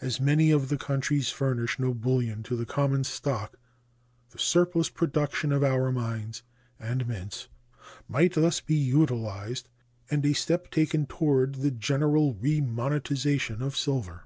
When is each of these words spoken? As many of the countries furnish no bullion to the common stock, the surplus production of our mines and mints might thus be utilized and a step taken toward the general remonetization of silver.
As 0.00 0.18
many 0.18 0.50
of 0.52 0.70
the 0.70 0.78
countries 0.78 1.28
furnish 1.28 1.78
no 1.78 1.92
bullion 1.92 2.42
to 2.44 2.56
the 2.56 2.64
common 2.64 3.04
stock, 3.04 3.58
the 4.30 4.38
surplus 4.38 4.88
production 4.88 5.52
of 5.52 5.62
our 5.62 5.92
mines 5.92 6.42
and 6.78 7.06
mints 7.06 7.46
might 8.08 8.32
thus 8.32 8.62
be 8.62 8.74
utilized 8.74 9.68
and 10.10 10.24
a 10.24 10.32
step 10.32 10.70
taken 10.70 11.04
toward 11.04 11.56
the 11.56 11.70
general 11.70 12.32
remonetization 12.36 13.60
of 13.60 13.76
silver. 13.76 14.22